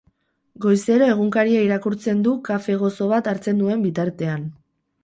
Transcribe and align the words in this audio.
Goizero 0.63 1.09
egunkaria 1.15 1.61
irakurtzen 1.67 2.25
du 2.29 2.35
kafe 2.51 2.79
gozo 2.87 3.13
bat 3.17 3.31
hartzen 3.35 3.65
duen 3.65 3.89
bitartean. 3.89 4.53